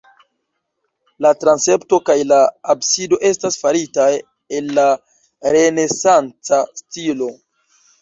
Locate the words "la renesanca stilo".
4.81-7.35